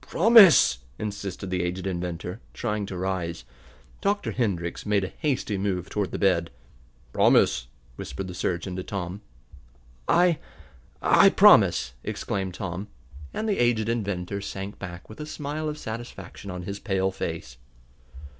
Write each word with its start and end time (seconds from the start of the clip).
"Promise!" 0.00 0.78
insisted 0.98 1.48
the 1.48 1.62
aged 1.62 1.86
inventor, 1.86 2.40
trying 2.52 2.86
to 2.86 2.96
rise. 2.96 3.44
Dr. 4.00 4.32
Hendrix 4.32 4.84
made 4.84 5.04
a 5.04 5.12
hasty 5.18 5.56
move 5.56 5.88
toward 5.88 6.10
the 6.10 6.18
bed. 6.18 6.50
"Promise!" 7.12 7.68
whispered 7.94 8.26
the 8.26 8.34
surgeon 8.34 8.74
to 8.74 8.82
Tom. 8.82 9.20
"I 10.08 10.38
I 11.00 11.30
promise!" 11.30 11.92
exclaimed 12.02 12.54
Tom, 12.54 12.88
and 13.32 13.48
the 13.48 13.60
aged 13.60 13.88
inventor 13.88 14.40
sank 14.40 14.80
back 14.80 15.08
with 15.08 15.20
a 15.20 15.24
smile 15.26 15.68
of 15.68 15.78
satisfaction 15.78 16.50
on 16.50 16.64
his 16.64 16.80
pale 16.80 17.12
face. 17.12 17.56